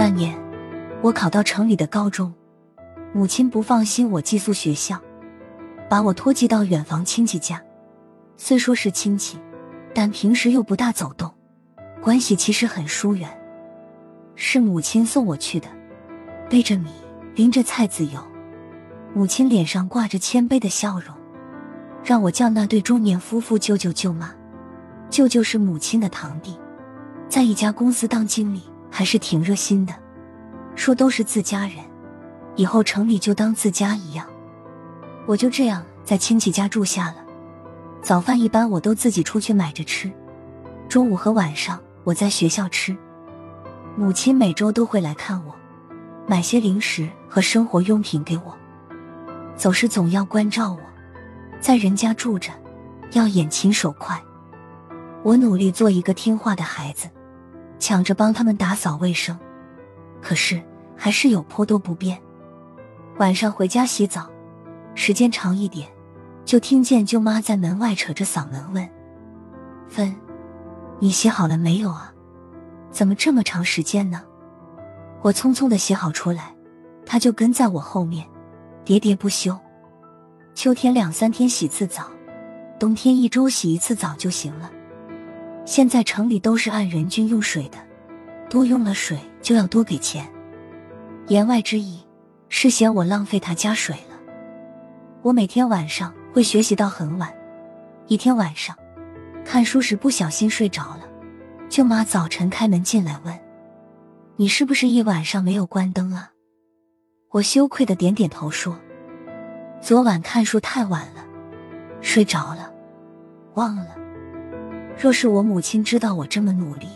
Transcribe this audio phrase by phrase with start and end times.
[0.00, 0.34] 那年，
[1.02, 2.32] 我考到城里的高中，
[3.12, 4.98] 母亲不放心我寄宿学校，
[5.90, 7.62] 把我托寄到远房亲戚家。
[8.38, 9.38] 虽说是亲戚，
[9.92, 11.30] 但平时又不大走动，
[12.00, 13.28] 关系其实很疏远。
[14.36, 15.68] 是母亲送我去的，
[16.48, 16.88] 背着米，
[17.34, 18.26] 拎着菜籽油，
[19.12, 21.14] 母亲脸上挂着谦卑的笑容，
[22.02, 24.32] 让我叫那对中年夫妇舅舅舅妈。
[25.10, 26.58] 舅舅是母亲的堂弟，
[27.28, 29.94] 在一家公司当经理，还是挺热心的。
[30.74, 31.76] 说都是自家人，
[32.56, 34.26] 以后城里就当自家一样。
[35.26, 37.16] 我就这样在亲戚家住下了。
[38.02, 40.10] 早饭一般我都自己出去买着吃，
[40.88, 42.96] 中午和晚上我在学校吃。
[43.96, 45.54] 母亲每周都会来看我，
[46.26, 48.56] 买些零食和生活用品给我。
[49.54, 50.80] 走时总要关照我，
[51.60, 52.50] 在人家住着，
[53.12, 54.18] 要眼勤手快。
[55.22, 57.06] 我努力做一个听话的孩子，
[57.80, 59.36] 抢着帮他们打扫卫生，
[60.22, 60.62] 可是
[60.96, 62.20] 还是有颇多不便。
[63.18, 64.30] 晚上回家洗澡，
[64.94, 65.88] 时间长一点，
[66.44, 68.88] 就听见舅妈在门外扯着嗓门问
[69.88, 70.14] ：“芬，
[70.98, 72.12] 你洗好了没有啊？
[72.90, 74.22] 怎么这么长时间呢？”
[75.22, 76.54] 我匆匆的洗好出来，
[77.04, 78.26] 他就跟在我后面，
[78.84, 79.58] 喋喋不休。
[80.54, 82.04] 秋天两三天洗次澡，
[82.78, 84.70] 冬天一周洗一次澡就行了。
[85.64, 87.78] 现在城里都是按人均用水的，
[88.48, 90.28] 多用了水就要多给钱。
[91.28, 92.04] 言外之意
[92.48, 94.18] 是嫌我浪费他家水了。
[95.22, 97.32] 我每天晚上会学习到很晚，
[98.08, 98.76] 一天晚上
[99.44, 101.02] 看书时不小心睡着了，
[101.68, 103.38] 舅妈早晨开门进来问
[104.36, 106.32] ：“你是不是一晚上没有关灯啊？”
[107.30, 108.76] 我羞愧的点点头说
[109.80, 111.24] ：“昨晚看书太晚了，
[112.00, 112.72] 睡着了，
[113.54, 113.94] 忘了。”
[114.98, 116.86] 若是我母亲知道我这么努力，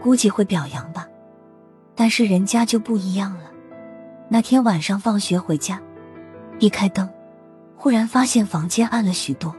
[0.00, 1.06] 估计会表扬吧。
[1.94, 3.50] 但是人家就不一样了。
[4.28, 5.80] 那天晚上放学回家，
[6.58, 7.08] 一开灯，
[7.76, 9.54] 忽然发现房间暗了许多。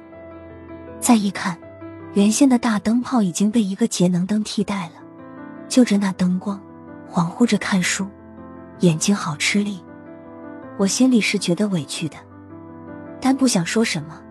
[1.00, 1.58] 再一看，
[2.14, 4.94] 原先的大灯泡已经被一个节能灯替代了。
[5.70, 6.60] 就着那灯光，
[7.10, 8.08] 恍惚着看书，
[8.80, 9.80] 眼睛好吃力。
[10.78, 12.18] 我心里是觉得委屈的，
[13.22, 14.22] 但不想说什么。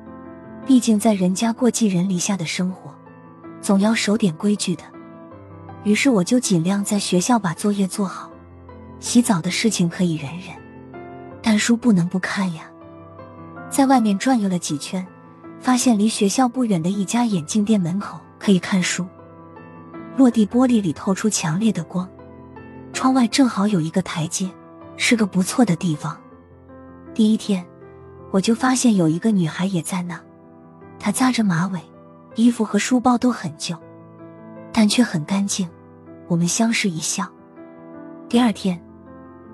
[0.66, 2.94] 毕竟在人家过寄人篱下的生活。
[3.64, 4.84] 总要守点规矩的，
[5.84, 8.30] 于是我就尽量在学校把作业做好，
[9.00, 10.54] 洗澡的事情可以忍忍，
[11.40, 12.70] 但书不能不看呀。
[13.70, 15.06] 在外面转悠了几圈，
[15.60, 19.06] 发现离学校不远的一家眼镜店门口可以看书，
[20.18, 22.06] 落地玻璃里透出强烈的光，
[22.92, 24.50] 窗外正好有一个台阶，
[24.98, 26.14] 是个不错的地方。
[27.14, 27.64] 第一天，
[28.30, 30.20] 我就发现有一个女孩也在那，
[30.98, 31.80] 她扎着马尾。
[32.34, 33.76] 衣服和书包都很旧，
[34.72, 35.68] 但却很干净。
[36.26, 37.30] 我们相视一笑。
[38.28, 38.82] 第二天，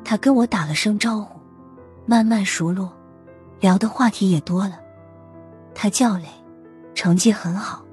[0.04, 1.38] 他跟我打了声招呼，
[2.06, 2.92] 慢慢熟络，
[3.58, 4.80] 聊的话题也多了。
[5.74, 6.24] 他叫磊，
[6.94, 7.84] 成绩很好。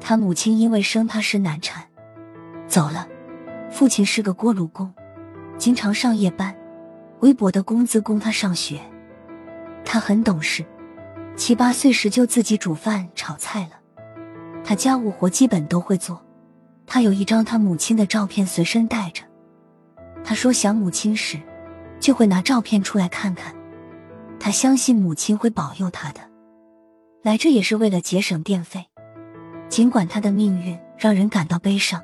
[0.00, 1.84] 他母亲因为生他时难产，
[2.66, 3.06] 走了。
[3.70, 4.92] 父亲是个锅炉工，
[5.58, 6.56] 经常上夜班，
[7.20, 8.80] 微薄的工资供他上学。
[9.84, 10.64] 他很懂事，
[11.36, 13.79] 七八岁时就自己煮饭炒菜了。
[14.70, 16.24] 他家务活基本都会做，
[16.86, 19.24] 他有一张他母亲的照片随身带着。
[20.22, 21.40] 他说想母亲时，
[21.98, 23.52] 就会拿照片出来看看。
[24.38, 26.20] 他相信母亲会保佑他的。
[27.24, 28.86] 来这也是为了节省电费。
[29.68, 32.00] 尽管他的命运让人感到悲伤，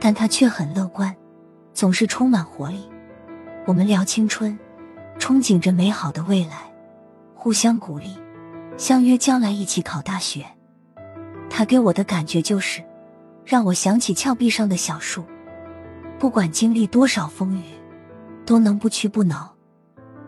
[0.00, 1.14] 但他却很乐观，
[1.72, 2.80] 总是充满活力。
[3.64, 4.58] 我们聊青春，
[5.20, 6.68] 憧憬着美好的未来，
[7.32, 8.18] 互相鼓励，
[8.76, 10.44] 相约将来一起考大学。
[11.50, 12.82] 他给我的感觉就是，
[13.44, 15.24] 让我想起峭壁上的小树，
[16.18, 17.64] 不管经历多少风雨，
[18.46, 19.52] 都能不屈不挠，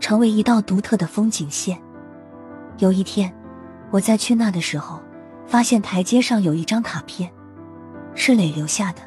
[0.01, 1.81] 成为一道独特的风景线。
[2.79, 3.33] 有一天，
[3.91, 5.01] 我在去那的时候，
[5.47, 7.33] 发现台阶上有一张卡片，
[8.15, 9.01] 是磊留下的。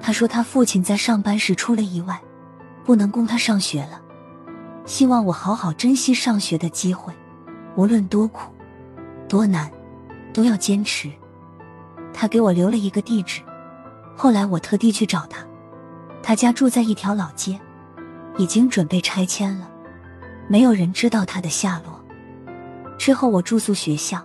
[0.00, 2.20] 他说他父亲在上班时出了意外，
[2.84, 4.00] 不能供他上学了，
[4.84, 7.12] 希望我好好珍惜上学的机会，
[7.76, 8.52] 无论多苦
[9.28, 9.70] 多难，
[10.32, 11.10] 都要坚持。
[12.20, 13.40] 他给我留了一个地址，
[14.16, 15.46] 后来我特地去找他，
[16.20, 17.56] 他家住在一条老街，
[18.36, 19.70] 已经准备拆迁了，
[20.48, 22.04] 没有人知道他的下落。
[22.98, 24.20] 之后我住宿学校，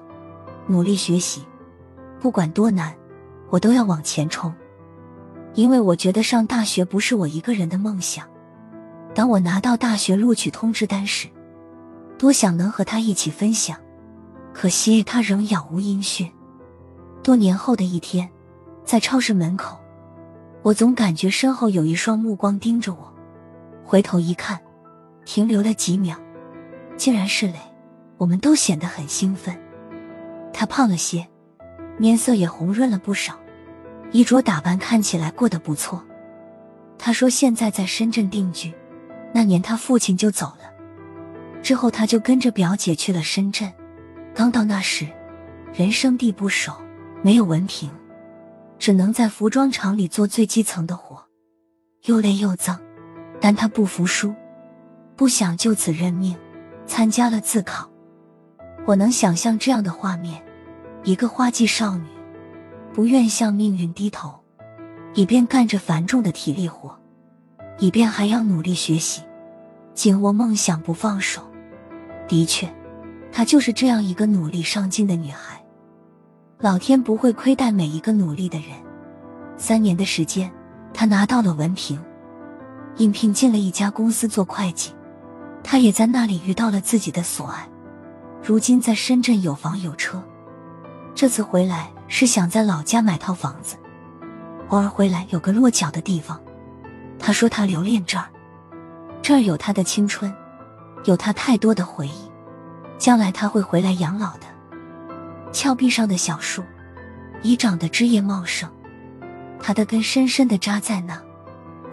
[0.66, 1.46] 努力学习，
[2.20, 2.92] 不管多难，
[3.52, 4.52] 我都要往前冲，
[5.54, 8.28] 因为我觉得上大学不是我一个人的梦想。
[9.14, 11.28] 当我拿到大学录取通知单时，
[12.18, 13.78] 多想能和他一起分享，
[14.52, 16.28] 可惜他仍杳无音讯。
[17.24, 18.30] 多年后的一天，
[18.84, 19.80] 在超市门口，
[20.62, 23.14] 我总感觉身后有一双目光盯着我，
[23.86, 24.60] 回头一看，
[25.24, 26.18] 停留了几秒，
[26.98, 27.54] 竟然是磊。
[28.18, 29.58] 我们都显得很兴奋。
[30.54, 31.28] 他胖了些，
[31.98, 33.38] 面色也红润了不少，
[34.12, 36.04] 衣着打扮看起来过得不错。
[36.98, 38.74] 他说现在在深圳定居，
[39.34, 40.72] 那年他父亲就走了，
[41.62, 43.72] 之后他就跟着表姐去了深圳。
[44.34, 45.08] 刚到那时，
[45.74, 46.72] 人生地不熟，
[47.24, 47.90] 没有文凭。
[48.78, 51.24] 只能在服装厂里做最基层的活，
[52.04, 52.78] 又累又脏，
[53.40, 54.36] 但他不服输，
[55.16, 56.36] 不想就此认命，
[56.86, 57.90] 参加了自考。
[58.86, 60.44] 我能想象这样的画面：
[61.04, 62.06] 一个花季少女，
[62.92, 64.38] 不愿向命运低头，
[65.14, 66.94] 一边干着繁重的体力活，
[67.78, 69.22] 一边还要努力学习，
[69.94, 71.42] 紧握梦想不放手。
[72.28, 72.68] 的确，
[73.32, 75.63] 她就是这样一个努力上进的女孩。
[76.64, 78.70] 老天不会亏待每一个努力的人。
[79.58, 80.50] 三年的时间，
[80.94, 82.02] 他拿到了文凭，
[82.96, 84.94] 应聘进了一家公司做会计。
[85.62, 87.68] 他也在那里遇到了自己的所爱，
[88.42, 90.24] 如今在深圳有房有车。
[91.14, 93.76] 这次回来是想在老家买套房子，
[94.70, 96.40] 偶尔回来有个落脚的地方。
[97.20, 98.30] 他说他留恋这儿，
[99.22, 100.34] 这儿有他的青春，
[101.04, 102.32] 有他太多的回忆。
[102.98, 104.53] 将来他会回来养老的。
[105.54, 106.64] 峭壁上的小树，
[107.44, 108.68] 已长得枝叶茂盛，
[109.60, 111.22] 它的根深深的扎在那，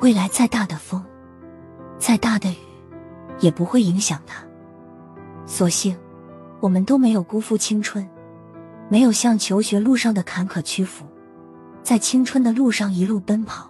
[0.01, 1.05] 未来再大的风，
[1.99, 2.57] 再大的雨，
[3.39, 4.43] 也不会影响它。
[5.45, 5.97] 所幸，
[6.59, 8.09] 我们都没有辜负青春，
[8.89, 11.05] 没有向求学路上的坎坷屈服，
[11.83, 13.70] 在青春的路上一路奔跑。